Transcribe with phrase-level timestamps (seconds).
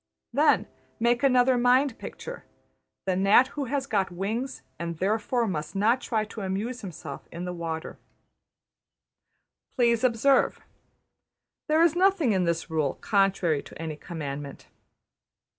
[0.33, 0.65] Then
[0.99, 2.43] make another mind picture:
[3.05, 7.45] The gnat who has got wings, and \emph{therefore must not try to amuse himself in
[7.45, 7.99] the water}.
[9.75, 10.59] Please observe:
[11.67, 14.65] There is nothing in this rule contrary to any commandment.